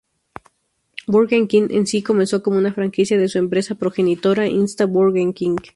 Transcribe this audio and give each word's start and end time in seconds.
Burger 1.05 1.47
King 1.47 1.67
en 1.71 1.85
sí 1.85 2.01
comenzó 2.01 2.41
como 2.41 2.57
una 2.57 2.73
franquicia 2.73 3.19
de 3.19 3.27
su 3.29 3.37
empresa 3.37 3.75
progenitora, 3.75 4.47
Insta-Burger 4.47 5.31
King. 5.35 5.57